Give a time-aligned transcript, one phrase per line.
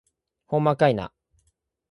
[0.47, 1.13] ほんまかいな